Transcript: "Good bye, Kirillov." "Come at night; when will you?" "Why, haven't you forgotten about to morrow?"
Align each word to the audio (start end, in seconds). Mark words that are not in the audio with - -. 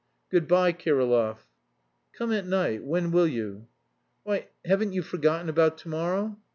"Good 0.31 0.47
bye, 0.47 0.73
Kirillov." 0.73 1.45
"Come 2.13 2.31
at 2.33 2.47
night; 2.47 2.83
when 2.83 3.11
will 3.11 3.27
you?" 3.27 3.67
"Why, 4.23 4.47
haven't 4.65 4.93
you 4.93 5.03
forgotten 5.03 5.47
about 5.47 5.77
to 5.77 5.89
morrow?" 5.89 6.39